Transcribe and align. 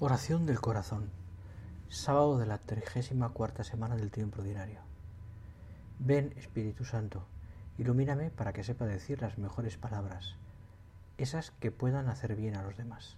Oración 0.00 0.44
del 0.44 0.60
corazón. 0.60 1.08
Sábado 1.88 2.36
de 2.38 2.46
la 2.46 2.58
34 2.58 3.62
semana 3.62 3.94
del 3.94 4.10
tiempo 4.10 4.40
ordinario. 4.40 4.80
Ven, 6.00 6.34
Espíritu 6.36 6.84
Santo, 6.84 7.24
ilumíname 7.78 8.30
para 8.30 8.52
que 8.52 8.64
sepa 8.64 8.86
decir 8.86 9.22
las 9.22 9.38
mejores 9.38 9.76
palabras, 9.76 10.34
esas 11.16 11.52
que 11.52 11.70
puedan 11.70 12.08
hacer 12.08 12.34
bien 12.34 12.56
a 12.56 12.64
los 12.64 12.76
demás. 12.76 13.16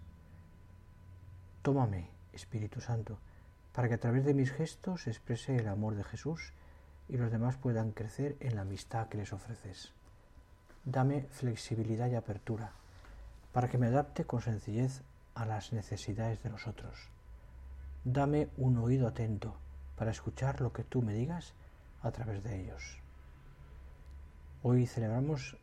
Tómame, 1.62 2.10
Espíritu 2.34 2.82
Santo, 2.82 3.18
para 3.72 3.88
que 3.88 3.94
a 3.94 4.00
través 4.00 4.26
de 4.26 4.34
mis 4.34 4.52
gestos 4.52 5.04
se 5.04 5.10
exprese 5.10 5.56
el 5.56 5.68
amor 5.68 5.94
de 5.94 6.04
Jesús 6.04 6.52
y 7.08 7.16
los 7.16 7.30
demás 7.30 7.56
puedan 7.56 7.92
crecer 7.92 8.36
en 8.40 8.54
la 8.54 8.62
amistad 8.62 9.08
que 9.08 9.16
les 9.16 9.32
ofreces. 9.32 9.94
Dame 10.84 11.22
flexibilidad 11.30 12.10
y 12.10 12.16
apertura, 12.16 12.72
para 13.54 13.70
que 13.70 13.78
me 13.78 13.86
adapte 13.86 14.26
con 14.26 14.42
sencillez 14.42 15.00
a 15.36 15.44
las 15.44 15.72
necesidades 15.72 16.42
de 16.42 16.50
los 16.50 16.66
otros. 16.66 17.08
Dame 18.04 18.48
un 18.56 18.78
oído 18.78 19.06
atento 19.06 19.54
para 19.96 20.10
escuchar 20.10 20.60
lo 20.60 20.72
que 20.72 20.82
tú 20.82 21.02
me 21.02 21.12
digas 21.12 21.52
a 22.02 22.10
través 22.10 22.42
de 22.42 22.60
ellos. 22.60 22.98
Hoy 24.62 24.86
celebramos 24.86 25.56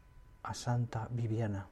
a 0.43 0.53
Santa 0.53 1.07
Viviana, 1.09 1.67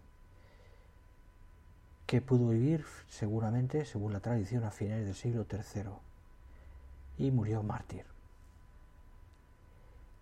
que 2.08 2.22
pudo 2.22 2.50
vivir 2.50 2.86
seguramente, 3.08 3.86
según 3.86 4.14
la 4.14 4.20
tradición, 4.20 4.64
a 4.64 4.72
finales 4.72 5.06
del 5.06 5.16
siglo 5.16 5.46
III 5.50 5.92
y 7.20 7.32
murió 7.32 7.62
mártir. 7.62 8.06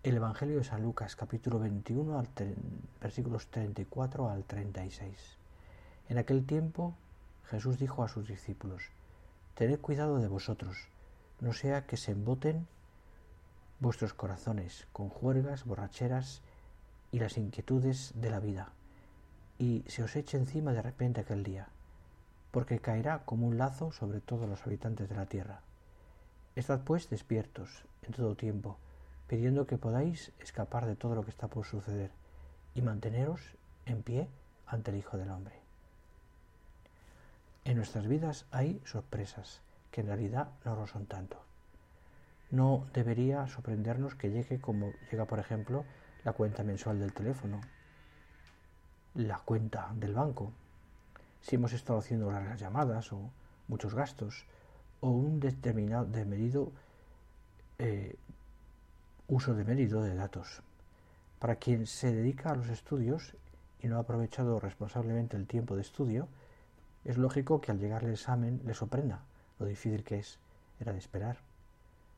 El 0.02 0.16
Evangelio 0.16 0.58
de 0.58 0.64
San 0.64 0.82
Lucas, 0.82 1.16
capítulo 1.16 1.58
21, 1.58 2.24
versículos 3.00 3.46
34 3.46 4.28
al 4.28 4.44
36. 4.44 5.14
En 6.08 6.18
aquel 6.18 6.44
tiempo 6.44 6.94
Jesús 7.50 7.78
dijo 7.78 8.04
a 8.04 8.08
sus 8.08 8.28
discípulos, 8.28 8.84
Tened 9.56 9.80
cuidado 9.80 10.18
de 10.18 10.28
vosotros, 10.28 10.88
no 11.40 11.52
sea 11.52 11.84
que 11.84 11.96
se 11.96 12.12
emboten 12.12 12.68
vuestros 13.80 14.14
corazones 14.14 14.86
con 14.92 15.08
juergas, 15.08 15.64
borracheras 15.64 16.42
y 17.10 17.18
las 17.18 17.36
inquietudes 17.36 18.12
de 18.14 18.30
la 18.30 18.38
vida, 18.38 18.68
y 19.58 19.84
se 19.88 20.04
os 20.04 20.14
eche 20.14 20.36
encima 20.36 20.72
de 20.72 20.82
repente 20.82 21.22
aquel 21.22 21.42
día, 21.42 21.66
porque 22.52 22.78
caerá 22.78 23.24
como 23.24 23.48
un 23.48 23.58
lazo 23.58 23.90
sobre 23.90 24.20
todos 24.20 24.48
los 24.48 24.64
habitantes 24.64 25.08
de 25.08 25.16
la 25.16 25.26
tierra. 25.26 25.60
Estad 26.54 26.80
pues 26.80 27.10
despiertos 27.10 27.84
en 28.02 28.12
todo 28.12 28.36
tiempo, 28.36 28.78
pidiendo 29.26 29.66
que 29.66 29.76
podáis 29.76 30.30
escapar 30.38 30.86
de 30.86 30.94
todo 30.94 31.16
lo 31.16 31.24
que 31.24 31.30
está 31.30 31.48
por 31.48 31.66
suceder, 31.66 32.12
y 32.74 32.82
manteneros 32.82 33.40
en 33.86 34.02
pie 34.02 34.28
ante 34.66 34.92
el 34.92 34.98
Hijo 34.98 35.18
del 35.18 35.30
Hombre. 35.30 35.59
En 37.64 37.76
nuestras 37.76 38.06
vidas 38.06 38.46
hay 38.50 38.80
sorpresas 38.84 39.60
que 39.90 40.00
en 40.00 40.08
realidad 40.08 40.48
no 40.64 40.76
lo 40.76 40.86
son 40.86 41.06
tanto. 41.06 41.42
No 42.50 42.86
debería 42.92 43.46
sorprendernos 43.46 44.14
que 44.14 44.30
llegue 44.30 44.60
como 44.60 44.92
llega, 45.10 45.26
por 45.26 45.38
ejemplo, 45.38 45.84
la 46.24 46.32
cuenta 46.32 46.64
mensual 46.64 46.98
del 46.98 47.12
teléfono, 47.12 47.60
la 49.14 49.38
cuenta 49.38 49.90
del 49.94 50.14
banco, 50.14 50.52
si 51.40 51.56
hemos 51.56 51.72
estado 51.72 51.98
haciendo 51.98 52.30
largas 52.30 52.60
llamadas 52.60 53.12
o 53.12 53.30
muchos 53.68 53.94
gastos, 53.94 54.44
o 55.00 55.10
un 55.10 55.40
determinado 55.40 56.06
medido 56.26 56.72
eh, 57.78 58.16
uso 59.28 59.54
de 59.54 60.14
datos. 60.14 60.62
Para 61.38 61.56
quien 61.56 61.86
se 61.86 62.12
dedica 62.12 62.50
a 62.50 62.56
los 62.56 62.68
estudios 62.68 63.34
y 63.80 63.88
no 63.88 63.96
ha 63.96 64.00
aprovechado 64.00 64.60
responsablemente 64.60 65.36
el 65.36 65.46
tiempo 65.46 65.74
de 65.74 65.82
estudio, 65.82 66.28
es 67.04 67.18
lógico 67.18 67.60
que 67.60 67.72
al 67.72 67.78
llegar 67.78 68.04
el 68.04 68.12
examen 68.12 68.60
le 68.64 68.74
sorprenda 68.74 69.20
lo 69.60 69.66
difícil 69.66 70.02
que 70.02 70.18
es, 70.18 70.38
era 70.80 70.92
de 70.92 70.98
esperar. 70.98 71.36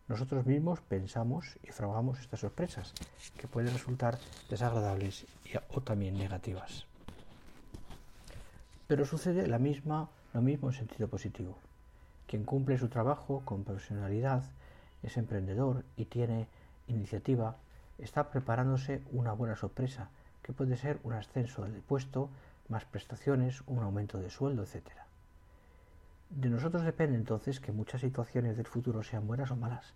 Nosotros 0.08 0.46
mismos 0.46 0.80
pensamos 0.80 1.58
y 1.62 1.72
fragamos 1.72 2.20
estas 2.20 2.40
sorpresas, 2.40 2.94
que 3.36 3.48
pueden 3.48 3.72
resultar 3.72 4.18
desagradables 4.48 5.26
o 5.74 5.80
también 5.80 6.16
negativas. 6.16 6.86
Pero 8.86 9.04
sucede 9.04 9.46
la 9.48 9.58
lo 9.58 10.40
mismo 10.40 10.68
en 10.68 10.72
sentido 10.72 11.08
positivo. 11.08 11.56
Quien 12.26 12.44
cumple 12.44 12.78
su 12.78 12.88
trabajo 12.88 13.42
con 13.44 13.64
profesionalidad, 13.64 14.44
es 15.02 15.16
emprendedor 15.16 15.84
y 15.96 16.04
tiene 16.04 16.46
iniciativa, 16.86 17.56
está 17.98 18.30
preparándose 18.30 19.02
una 19.12 19.32
buena 19.32 19.56
sorpresa, 19.56 20.08
que 20.42 20.52
puede 20.52 20.76
ser 20.76 20.98
un 21.04 21.14
ascenso 21.14 21.64
de 21.64 21.80
puesto, 21.80 22.28
más 22.68 22.84
prestaciones, 22.84 23.62
un 23.66 23.82
aumento 23.82 24.18
de 24.18 24.30
sueldo, 24.30 24.62
etc. 24.62 24.82
De 26.30 26.48
nosotros 26.48 26.82
depende 26.82 27.16
entonces 27.16 27.60
que 27.60 27.72
muchas 27.72 28.00
situaciones 28.00 28.56
del 28.56 28.66
futuro 28.66 29.02
sean 29.02 29.26
buenas 29.26 29.50
o 29.50 29.56
malas. 29.56 29.92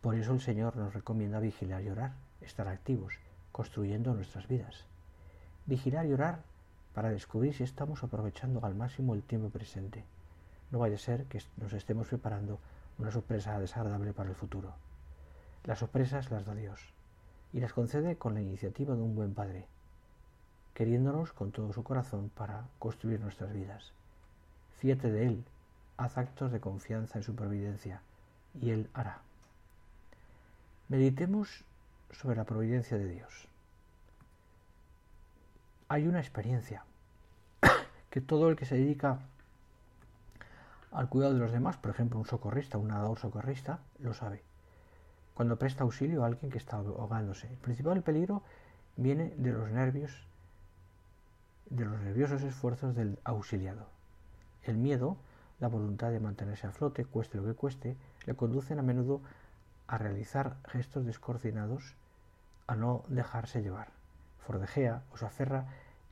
Por 0.00 0.14
eso 0.14 0.32
el 0.32 0.40
Señor 0.40 0.76
nos 0.76 0.94
recomienda 0.94 1.40
vigilar 1.40 1.82
y 1.82 1.90
orar, 1.90 2.12
estar 2.40 2.68
activos, 2.68 3.14
construyendo 3.50 4.14
nuestras 4.14 4.46
vidas. 4.46 4.84
Vigilar 5.66 6.06
y 6.06 6.12
orar 6.12 6.40
para 6.94 7.10
descubrir 7.10 7.54
si 7.54 7.64
estamos 7.64 8.02
aprovechando 8.04 8.64
al 8.64 8.74
máximo 8.74 9.14
el 9.14 9.22
tiempo 9.22 9.50
presente. 9.50 10.04
No 10.70 10.78
vaya 10.78 10.94
a 10.96 10.98
ser 10.98 11.24
que 11.24 11.42
nos 11.56 11.72
estemos 11.72 12.08
preparando 12.08 12.60
una 12.98 13.10
sorpresa 13.10 13.58
desagradable 13.58 14.12
para 14.12 14.30
el 14.30 14.36
futuro. 14.36 14.74
Las 15.64 15.80
sorpresas 15.80 16.30
las 16.30 16.46
da 16.46 16.54
Dios 16.54 16.80
y 17.52 17.60
las 17.60 17.72
concede 17.72 18.16
con 18.16 18.34
la 18.34 18.40
iniciativa 18.40 18.94
de 18.94 19.02
un 19.02 19.14
buen 19.14 19.34
Padre, 19.34 19.66
queriéndonos 20.74 21.32
con 21.32 21.52
todo 21.52 21.72
su 21.72 21.82
corazón 21.82 22.30
para 22.34 22.64
construir 22.78 23.20
nuestras 23.20 23.52
vidas. 23.52 23.92
Fíjate 24.78 25.10
de 25.10 25.26
Él, 25.26 25.44
haz 25.96 26.16
actos 26.18 26.52
de 26.52 26.60
confianza 26.60 27.18
en 27.18 27.24
su 27.24 27.34
providencia, 27.34 28.00
y 28.60 28.70
Él 28.70 28.88
hará. 28.94 29.18
Meditemos 30.88 31.64
sobre 32.12 32.36
la 32.36 32.44
providencia 32.44 32.96
de 32.96 33.08
Dios. 33.08 33.48
Hay 35.88 36.06
una 36.06 36.20
experiencia 36.20 36.84
que 38.10 38.20
todo 38.20 38.48
el 38.48 38.56
que 38.56 38.66
se 38.66 38.76
dedica 38.76 39.18
al 40.92 41.08
cuidado 41.08 41.34
de 41.34 41.40
los 41.40 41.52
demás, 41.52 41.76
por 41.76 41.90
ejemplo 41.90 42.18
un 42.18 42.26
socorrista, 42.26 42.78
un 42.78 42.88
nadador 42.88 43.18
socorrista, 43.18 43.80
lo 43.98 44.14
sabe. 44.14 44.42
Cuando 45.34 45.58
presta 45.58 45.84
auxilio 45.84 46.24
a 46.24 46.26
alguien 46.26 46.50
que 46.50 46.58
está 46.58 46.76
ahogándose. 46.76 47.48
El 47.48 47.56
principal 47.58 48.02
peligro 48.02 48.42
viene 48.96 49.34
de 49.36 49.52
los 49.52 49.70
nervios 49.70 50.26
de 51.70 51.84
los 51.84 52.00
nerviosos 52.00 52.42
esfuerzos 52.42 52.94
del 52.94 53.18
auxiliado. 53.24 53.86
El 54.62 54.76
miedo, 54.76 55.16
la 55.60 55.68
voluntad 55.68 56.10
de 56.10 56.20
mantenerse 56.20 56.66
a 56.66 56.72
flote, 56.72 57.04
cueste 57.04 57.36
lo 57.36 57.44
que 57.44 57.54
cueste, 57.54 57.96
le 58.26 58.34
conducen 58.34 58.78
a 58.78 58.82
menudo 58.82 59.20
a 59.86 59.98
realizar 59.98 60.56
gestos 60.66 61.04
descoordinados, 61.04 61.94
a 62.66 62.76
no 62.76 63.04
dejarse 63.08 63.62
llevar. 63.62 63.88
Fordejea 64.46 65.02
o 65.12 65.16
se 65.16 65.26
aferra 65.26 65.66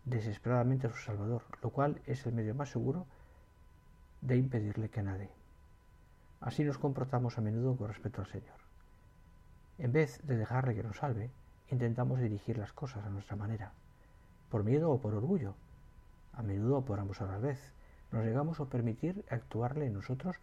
desesperadamente 0.04 0.86
a 0.86 0.90
su 0.90 0.98
Salvador, 0.98 1.42
lo 1.62 1.70
cual 1.70 2.00
es 2.06 2.26
el 2.26 2.32
medio 2.32 2.54
más 2.54 2.70
seguro 2.70 3.06
de 4.20 4.36
impedirle 4.36 4.90
que 4.90 5.02
nade. 5.02 5.30
Así 6.40 6.64
nos 6.64 6.78
comportamos 6.78 7.38
a 7.38 7.40
menudo 7.40 7.76
con 7.76 7.88
respecto 7.88 8.20
al 8.20 8.28
Señor. 8.28 8.56
En 9.78 9.92
vez 9.92 10.20
de 10.24 10.36
dejarle 10.36 10.74
que 10.74 10.82
nos 10.82 10.98
salve, 10.98 11.30
intentamos 11.70 12.20
dirigir 12.20 12.58
las 12.58 12.72
cosas 12.72 13.04
a 13.04 13.10
nuestra 13.10 13.36
manera 13.36 13.72
por 14.56 14.64
miedo 14.64 14.90
o 14.90 14.98
por 14.98 15.12
orgullo, 15.12 15.52
a 16.32 16.40
menudo 16.40 16.80
por 16.80 16.98
ambos 16.98 17.20
a 17.20 17.26
la 17.26 17.36
vez. 17.36 17.60
Nos 18.10 18.24
llegamos 18.24 18.58
a 18.58 18.64
permitir 18.64 19.22
actuarle 19.28 19.84
en 19.84 19.92
nosotros 19.92 20.36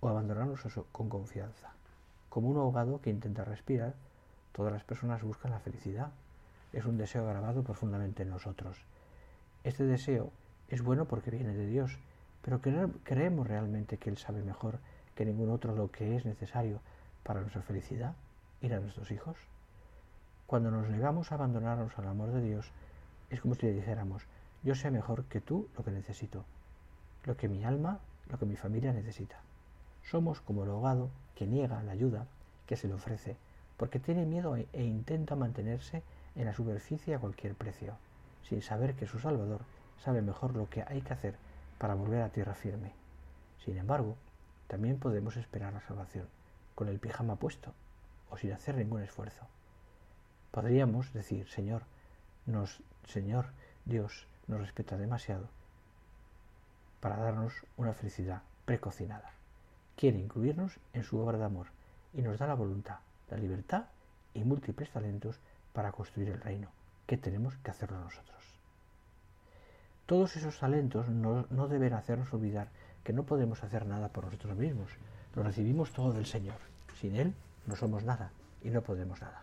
o 0.00 0.08
abandonarnos 0.10 0.60
con 0.92 1.08
confianza. 1.08 1.70
Como 2.28 2.50
un 2.50 2.58
ahogado 2.58 3.00
que 3.00 3.08
intenta 3.08 3.42
respirar, 3.42 3.94
todas 4.52 4.70
las 4.70 4.84
personas 4.84 5.22
buscan 5.22 5.52
la 5.52 5.60
felicidad. 5.60 6.10
Es 6.74 6.84
un 6.84 6.98
deseo 6.98 7.26
grabado 7.26 7.62
profundamente 7.62 8.22
en 8.22 8.28
nosotros. 8.28 8.76
Este 9.64 9.84
deseo 9.84 10.30
es 10.68 10.82
bueno 10.82 11.06
porque 11.06 11.30
viene 11.30 11.54
de 11.54 11.66
Dios, 11.66 11.98
pero 12.42 12.60
¿creemos 12.60 13.46
realmente 13.46 13.96
que 13.96 14.10
Él 14.10 14.18
sabe 14.18 14.42
mejor 14.42 14.78
que 15.14 15.24
ningún 15.24 15.48
otro 15.48 15.74
lo 15.74 15.90
que 15.90 16.16
es 16.16 16.26
necesario 16.26 16.82
para 17.22 17.40
nuestra 17.40 17.62
felicidad 17.62 18.14
y 18.60 18.70
a 18.70 18.78
nuestros 18.78 19.10
hijos? 19.10 19.38
Cuando 20.46 20.70
nos 20.70 20.86
negamos 20.90 21.32
a 21.32 21.36
abandonarnos 21.36 21.98
al 21.98 22.08
amor 22.08 22.30
de 22.32 22.42
Dios, 22.42 22.70
es 23.32 23.40
como 23.40 23.54
si 23.54 23.66
le 23.66 23.72
dijéramos, 23.72 24.26
yo 24.62 24.74
sé 24.74 24.90
mejor 24.90 25.24
que 25.24 25.40
tú 25.40 25.68
lo 25.76 25.84
que 25.84 25.90
necesito, 25.90 26.44
lo 27.24 27.36
que 27.36 27.48
mi 27.48 27.64
alma, 27.64 27.98
lo 28.28 28.38
que 28.38 28.44
mi 28.44 28.56
familia 28.56 28.92
necesita. 28.92 29.40
Somos 30.04 30.40
como 30.40 30.64
el 30.64 30.70
ahogado 30.70 31.10
que 31.34 31.46
niega 31.46 31.82
la 31.82 31.92
ayuda 31.92 32.26
que 32.66 32.76
se 32.76 32.88
le 32.88 32.94
ofrece, 32.94 33.36
porque 33.78 33.98
tiene 33.98 34.26
miedo 34.26 34.56
e, 34.56 34.68
e 34.72 34.84
intenta 34.84 35.34
mantenerse 35.34 36.02
en 36.36 36.44
la 36.44 36.52
superficie 36.52 37.14
a 37.14 37.18
cualquier 37.18 37.54
precio, 37.54 37.94
sin 38.42 38.60
saber 38.60 38.94
que 38.94 39.06
su 39.06 39.18
Salvador 39.18 39.62
sabe 39.98 40.20
mejor 40.20 40.54
lo 40.54 40.68
que 40.68 40.84
hay 40.86 41.00
que 41.00 41.14
hacer 41.14 41.36
para 41.78 41.94
volver 41.94 42.22
a 42.22 42.28
tierra 42.28 42.54
firme. 42.54 42.92
Sin 43.64 43.78
embargo, 43.78 44.16
también 44.66 44.98
podemos 44.98 45.36
esperar 45.36 45.72
la 45.72 45.80
salvación, 45.80 46.26
con 46.74 46.88
el 46.88 46.98
pijama 46.98 47.36
puesto, 47.36 47.72
o 48.30 48.36
sin 48.36 48.52
hacer 48.52 48.76
ningún 48.76 49.02
esfuerzo. 49.02 49.46
Podríamos 50.50 51.12
decir, 51.12 51.48
Señor, 51.48 51.82
nos, 52.46 52.82
Señor 53.06 53.46
Dios 53.84 54.26
nos 54.46 54.60
respeta 54.60 54.96
demasiado. 54.96 55.48
para 57.00 57.16
darnos 57.16 57.52
una 57.76 57.94
felicidad 57.94 58.42
precocinada. 58.64 59.32
Quiere 59.96 60.18
incluirnos 60.18 60.78
en 60.92 61.02
su 61.02 61.18
obra 61.18 61.36
de 61.36 61.44
amor 61.44 61.66
y 62.14 62.22
nos 62.22 62.38
da 62.38 62.46
la 62.46 62.54
voluntad, 62.54 62.98
la 63.28 63.38
libertad 63.38 63.86
y 64.34 64.44
múltiples 64.44 64.90
talentos 64.90 65.40
para 65.72 65.90
construir 65.90 66.28
el 66.28 66.40
reino, 66.40 66.68
que 67.06 67.16
tenemos 67.16 67.56
que 67.56 67.72
hacerlo 67.72 67.98
nosotros. 67.98 68.42
Todos 70.06 70.36
esos 70.36 70.58
talentos 70.58 71.08
no, 71.08 71.46
no 71.50 71.66
deben 71.66 71.94
hacernos 71.94 72.32
olvidar 72.32 72.68
que 73.02 73.12
no 73.12 73.24
podemos 73.24 73.64
hacer 73.64 73.86
nada 73.86 74.08
por 74.08 74.24
nosotros 74.26 74.56
mismos. 74.56 74.90
Lo 75.34 75.42
recibimos 75.42 75.92
todo 75.92 76.12
del 76.12 76.26
Señor. 76.26 76.58
Sin 77.00 77.16
Él 77.16 77.34
no 77.66 77.74
somos 77.74 78.04
nada 78.04 78.30
y 78.62 78.70
no 78.70 78.82
podemos 78.82 79.20
nada. 79.20 79.42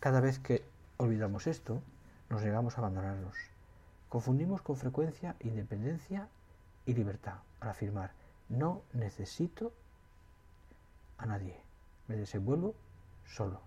Cada 0.00 0.20
vez 0.20 0.38
que 0.38 0.62
olvidamos 0.98 1.46
esto, 1.46 1.82
nos 2.30 2.42
negamos 2.42 2.76
a 2.76 2.80
abandonarnos. 2.80 3.36
Confundimos 4.08 4.62
con 4.62 4.76
frecuencia 4.76 5.36
independencia 5.40 6.28
y 6.84 6.94
libertad 6.94 7.38
al 7.60 7.70
afirmar, 7.70 8.12
no 8.48 8.82
necesito 8.92 9.72
a 11.18 11.26
nadie, 11.26 11.60
me 12.08 12.16
desenvuelvo 12.16 12.74
solo. 13.26 13.60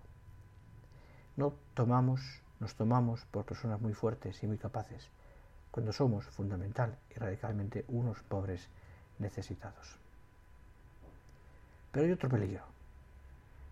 No 1.36 1.54
tomamos, 1.74 2.20
nos 2.58 2.74
tomamos 2.74 3.24
por 3.26 3.44
personas 3.44 3.80
muy 3.80 3.94
fuertes 3.94 4.42
y 4.42 4.46
muy 4.46 4.58
capaces, 4.58 5.08
cuando 5.70 5.92
somos 5.92 6.26
fundamental 6.26 6.96
y 7.14 7.18
radicalmente 7.18 7.84
unos 7.88 8.22
pobres 8.22 8.68
necesitados. 9.18 9.96
Pero 11.92 12.06
hay 12.06 12.12
otro 12.12 12.28
peligro, 12.28 12.64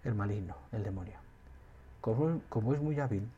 el 0.05 0.15
maligno, 0.15 0.57
el 0.73 0.83
demonio. 0.83 1.19
Como, 2.01 2.41
como 2.49 2.75
es 2.75 2.81
muy 2.81 2.99
hábil, 3.01 3.29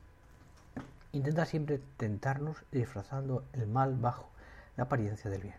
intenta 1.12 1.44
siempre 1.44 1.80
tentarnos 1.96 2.64
disfrazando 2.70 3.44
el 3.52 3.66
mal 3.66 3.96
bajo 3.96 4.30
la 4.76 4.84
apariencia 4.84 5.30
del 5.30 5.42
bien. 5.42 5.56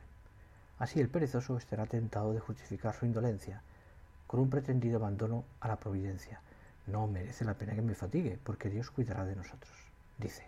Así 0.80 1.00
el 1.00 1.10
perezoso 1.10 1.58
estará 1.58 1.86
tentado 1.86 2.34
de 2.34 2.40
justificar 2.40 2.96
su 2.96 3.06
indolencia 3.06 3.62
con 4.28 4.40
un 4.40 4.50
pretendido 4.50 4.98
abandono 4.98 5.44
a 5.60 5.68
la 5.68 5.76
providencia. 5.76 6.40
No 6.88 7.06
merece 7.08 7.44
la 7.44 7.54
pena 7.54 7.76
que 7.76 7.82
me 7.82 7.96
fatigue, 7.96 8.40
porque 8.44 8.70
Dios 8.70 8.90
cuidará 8.90 9.26
de 9.26 9.36
nosotros, 9.36 9.74
dice. 10.18 10.48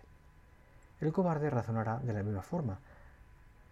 El 1.01 1.11
cobarde 1.11 1.49
razonará 1.49 1.99
de 1.99 2.13
la 2.13 2.23
misma 2.23 2.41
forma, 2.41 2.79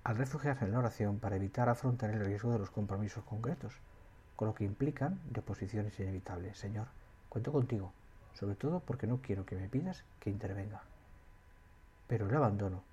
al 0.03 0.17
refugiarse 0.17 0.65
en 0.65 0.73
la 0.73 0.79
oración 0.79 1.19
para 1.19 1.37
evitar 1.37 1.69
afrontar 1.69 2.09
el 2.09 2.25
riesgo 2.25 2.51
de 2.51 2.59
los 2.59 2.69
compromisos 2.69 3.23
concretos, 3.23 3.73
con 4.35 4.49
lo 4.49 4.53
que 4.53 4.65
implican 4.65 5.19
deposiciones 5.29 5.97
inevitables. 5.99 6.57
Señor, 6.57 6.87
cuento 7.29 7.51
contigo, 7.51 7.93
sobre 8.33 8.55
todo 8.55 8.81
porque 8.81 9.07
no 9.07 9.21
quiero 9.21 9.45
que 9.45 9.55
me 9.55 9.69
pidas 9.69 10.03
que 10.19 10.29
intervenga. 10.29 10.81
Pero 12.11 12.27
el 12.27 12.35
abandono 12.35 12.83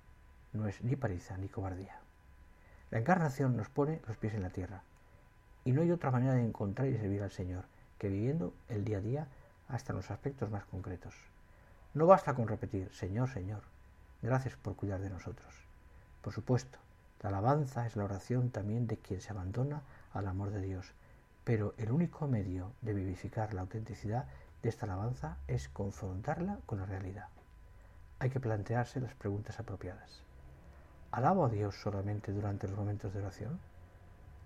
no 0.53 0.69
es 0.69 0.81
ni 0.81 0.95
pariza 0.95 1.35
ni 1.35 1.49
cobardía. 1.49 1.99
La 2.89 2.99
encarnación 2.99 3.57
nos 3.57 3.67
pone 3.67 3.99
los 4.07 4.15
pies 4.15 4.33
en 4.33 4.41
la 4.41 4.49
tierra, 4.49 4.81
y 5.65 5.73
no 5.73 5.81
hay 5.81 5.91
otra 5.91 6.09
manera 6.09 6.35
de 6.35 6.45
encontrar 6.45 6.87
y 6.87 6.97
servir 6.97 7.21
al 7.21 7.29
Señor 7.29 7.65
que 7.97 8.07
viviendo 8.07 8.53
el 8.69 8.85
día 8.85 8.99
a 8.99 9.01
día 9.01 9.27
hasta 9.67 9.91
los 9.91 10.09
aspectos 10.09 10.49
más 10.51 10.63
concretos. 10.63 11.15
No 11.93 12.05
basta 12.05 12.33
con 12.33 12.47
repetir, 12.47 12.93
Señor, 12.93 13.29
Señor, 13.29 13.63
gracias 14.21 14.55
por 14.55 14.77
cuidar 14.77 15.01
de 15.01 15.09
nosotros. 15.09 15.53
Por 16.21 16.31
supuesto, 16.31 16.79
la 17.21 17.27
alabanza 17.27 17.85
es 17.85 17.97
la 17.97 18.05
oración 18.05 18.51
también 18.51 18.87
de 18.87 18.99
quien 18.99 19.19
se 19.19 19.31
abandona 19.31 19.81
al 20.13 20.29
amor 20.29 20.51
de 20.51 20.61
Dios, 20.61 20.93
pero 21.43 21.73
el 21.77 21.91
único 21.91 22.25
medio 22.29 22.71
de 22.79 22.93
vivificar 22.93 23.53
la 23.53 23.59
autenticidad 23.63 24.27
de 24.63 24.69
esta 24.69 24.85
alabanza 24.85 25.39
es 25.49 25.67
confrontarla 25.67 26.59
con 26.65 26.79
la 26.79 26.85
realidad 26.85 27.27
hay 28.19 28.29
que 28.29 28.39
plantearse 28.39 28.99
las 28.99 29.15
preguntas 29.15 29.59
apropiadas. 29.59 30.21
¿Alabo 31.11 31.45
a 31.45 31.49
Dios 31.49 31.75
solamente 31.75 32.31
durante 32.33 32.67
los 32.67 32.77
momentos 32.77 33.13
de 33.13 33.19
oración? 33.19 33.59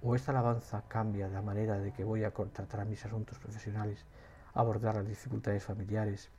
¿O 0.02 0.16
esta 0.16 0.32
alabanza 0.32 0.84
cambia 0.88 1.28
la 1.28 1.42
manera 1.42 1.78
de 1.80 1.92
que 1.92 2.04
voy 2.04 2.24
a 2.24 2.32
tratar 2.32 2.86
mis 2.86 3.04
asuntos 3.06 3.40
profesionales, 3.40 4.06
abordar 4.54 4.96
las 4.96 5.08
dificultades 5.08 5.64
familiares, 5.64 6.30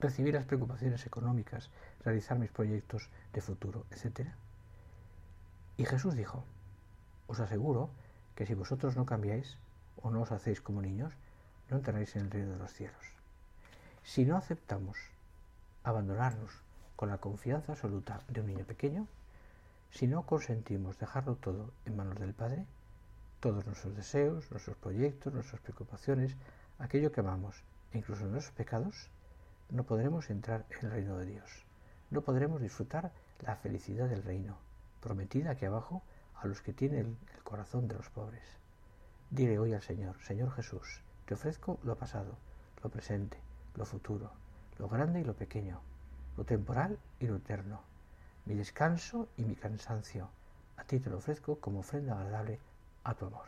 recibir 0.00 0.34
las 0.34 0.44
preocupaciones 0.44 1.06
económicas, 1.06 1.70
realizar 2.04 2.38
mis 2.38 2.50
proyectos 2.50 3.08
de 3.32 3.40
futuro, 3.40 3.86
etcétera? 3.90 4.34
Y 5.76 5.86
Jesús 5.86 6.14
dijo, 6.14 6.44
os 7.26 7.40
aseguro 7.40 7.90
que 8.34 8.44
si 8.44 8.54
vosotros 8.54 8.96
no 8.96 9.06
cambiáis 9.06 9.56
o 10.02 10.10
no 10.10 10.22
os 10.22 10.32
hacéis 10.32 10.60
como 10.60 10.82
niños, 10.82 11.14
no 11.70 11.78
entraréis 11.78 12.14
en 12.16 12.22
el 12.22 12.30
reino 12.30 12.52
de 12.52 12.58
los 12.58 12.72
cielos. 12.72 13.14
Si 14.02 14.26
no 14.26 14.36
aceptamos 14.36 15.13
abandonarnos 15.84 16.50
con 16.96 17.10
la 17.10 17.18
confianza 17.18 17.72
absoluta 17.72 18.22
de 18.28 18.40
un 18.40 18.46
niño 18.46 18.64
pequeño, 18.64 19.06
si 19.90 20.06
no 20.06 20.26
consentimos 20.26 20.98
dejarlo 20.98 21.36
todo 21.36 21.70
en 21.84 21.96
manos 21.96 22.18
del 22.18 22.34
Padre, 22.34 22.66
todos 23.40 23.66
nuestros 23.66 23.94
deseos, 23.94 24.50
nuestros 24.50 24.76
proyectos, 24.78 25.32
nuestras 25.32 25.60
preocupaciones, 25.60 26.36
aquello 26.78 27.12
que 27.12 27.20
amamos 27.20 27.62
e 27.92 27.98
incluso 27.98 28.24
nuestros 28.24 28.56
pecados, 28.56 29.10
no 29.70 29.84
podremos 29.84 30.30
entrar 30.30 30.64
en 30.70 30.86
el 30.86 30.92
reino 30.92 31.18
de 31.18 31.26
Dios. 31.26 31.64
No 32.10 32.22
podremos 32.22 32.60
disfrutar 32.60 33.12
la 33.40 33.56
felicidad 33.56 34.08
del 34.08 34.22
reino, 34.22 34.56
prometida 35.00 35.50
aquí 35.50 35.66
abajo 35.66 36.02
a 36.34 36.46
los 36.46 36.62
que 36.62 36.72
tienen 36.72 37.18
el 37.36 37.42
corazón 37.42 37.88
de 37.88 37.96
los 37.96 38.08
pobres. 38.08 38.44
Diré 39.30 39.58
hoy 39.58 39.74
al 39.74 39.82
Señor, 39.82 40.16
Señor 40.22 40.50
Jesús, 40.52 41.02
te 41.26 41.34
ofrezco 41.34 41.78
lo 41.82 41.96
pasado, 41.96 42.36
lo 42.82 42.90
presente, 42.90 43.38
lo 43.74 43.84
futuro, 43.84 44.30
lo 44.78 44.88
grande 44.88 45.20
y 45.20 45.24
lo 45.24 45.34
pequeño, 45.34 45.80
lo 46.36 46.44
temporal 46.44 46.98
y 47.20 47.26
lo 47.26 47.36
eterno, 47.36 47.80
mi 48.44 48.54
descanso 48.54 49.28
y 49.36 49.44
mi 49.44 49.54
cansancio. 49.54 50.28
A 50.76 50.84
ti 50.84 50.98
te 51.00 51.10
lo 51.10 51.18
ofrezco 51.18 51.60
como 51.60 51.80
ofrenda 51.80 52.18
agradable 52.18 52.58
a 53.04 53.14
tu 53.14 53.26
amor. 53.26 53.46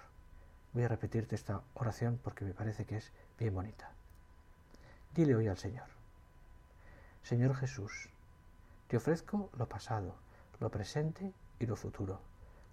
Voy 0.73 0.85
a 0.85 0.89
repetirte 0.89 1.35
esta 1.35 1.63
oración 1.75 2.21
porque 2.23 2.45
me 2.45 2.55
parece 2.55 2.85
que 2.85 2.99
es 2.99 3.13
bien 3.39 3.55
bonita. 3.55 3.91
Dile 5.15 5.35
hoy 5.35 5.49
al 5.49 5.59
Señor, 5.59 5.89
Señor 7.23 7.57
Jesús, 7.57 8.09
te 8.87 8.97
ofrezco 8.97 9.51
lo 9.57 9.67
pasado, 9.67 10.15
lo 10.61 10.71
presente 10.71 11.33
y 11.59 11.67
lo 11.67 11.75
futuro, 11.75 12.21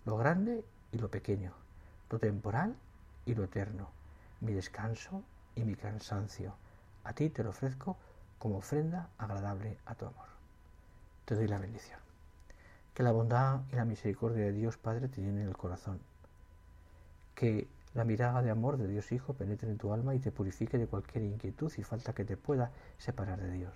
lo 0.05 0.17
grande 0.17 0.63
y 0.91 0.99
lo 0.99 1.09
pequeño, 1.09 1.53
lo 2.09 2.19
temporal 2.19 2.75
y 3.25 3.33
lo 3.33 3.45
eterno, 3.45 3.89
mi 4.41 4.53
descanso 4.53 5.23
y 5.55 5.63
mi 5.63 5.75
cansancio. 5.75 6.53
A 7.03 7.13
ti 7.13 7.29
te 7.29 7.43
lo 7.43 7.49
ofrezco 7.49 7.97
como 8.43 8.57
ofrenda 8.57 9.07
agradable 9.17 9.77
a 9.85 9.95
tu 9.95 10.05
amor. 10.05 10.27
Te 11.23 11.33
doy 11.33 11.47
la 11.47 11.59
bendición. 11.59 11.97
Que 12.93 13.01
la 13.01 13.13
bondad 13.13 13.61
y 13.71 13.77
la 13.77 13.85
misericordia 13.85 14.43
de 14.43 14.51
Dios 14.51 14.75
Padre 14.75 15.07
te 15.07 15.21
llenen 15.21 15.47
el 15.47 15.55
corazón. 15.55 16.01
Que 17.35 17.69
la 17.93 18.03
mirada 18.03 18.41
de 18.41 18.51
amor 18.51 18.75
de 18.75 18.89
Dios 18.89 19.13
Hijo 19.13 19.33
penetre 19.33 19.69
en 19.69 19.77
tu 19.77 19.93
alma 19.93 20.13
y 20.13 20.19
te 20.19 20.33
purifique 20.33 20.77
de 20.77 20.87
cualquier 20.87 21.23
inquietud 21.23 21.71
y 21.77 21.83
falta 21.83 22.11
que 22.11 22.25
te 22.25 22.35
pueda 22.35 22.71
separar 22.97 23.39
de 23.39 23.49
Dios. 23.49 23.73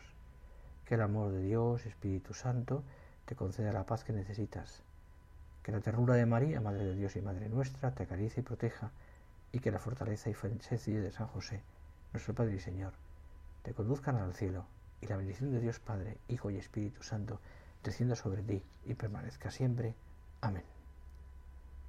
Que 0.84 0.96
el 0.96 1.02
amor 1.02 1.32
de 1.32 1.44
Dios, 1.44 1.86
Espíritu 1.86 2.34
Santo, 2.34 2.84
te 3.24 3.38
conceda 3.38 3.72
la 3.72 3.86
paz 3.86 4.04
que 4.04 4.12
necesitas. 4.12 4.84
Que 5.64 5.72
la 5.72 5.80
ternura 5.80 6.16
de 6.16 6.26
María, 6.26 6.60
Madre 6.60 6.84
de 6.84 6.96
Dios 6.96 7.16
y 7.16 7.22
Madre 7.22 7.48
nuestra, 7.48 7.92
te 7.92 8.04
acaricie 8.04 8.42
y 8.42 8.44
proteja. 8.44 8.92
Y 9.54 9.60
que 9.60 9.72
la 9.72 9.80
fortaleza 9.80 10.30
y 10.30 10.34
sencillez 10.34 11.04
de 11.04 11.12
San 11.14 11.28
José, 11.28 11.62
nuestro 12.12 12.34
Padre 12.34 12.56
y 12.56 12.60
Señor, 12.60 12.92
te 13.68 13.74
conduzcan 13.74 14.16
al 14.16 14.34
cielo, 14.34 14.66
y 15.02 15.08
la 15.08 15.18
bendición 15.18 15.52
de 15.52 15.60
Dios 15.60 15.82
Padre, 15.82 16.20
Hijo 16.30 16.50
y 16.50 16.56
Espíritu 16.56 17.04
Santo 17.04 17.42
descienda 17.84 18.16
sobre 18.16 18.42
ti 18.42 18.64
y 18.86 18.94
permanezca 18.94 19.52
siempre. 19.52 19.94
Amén. 20.40 20.77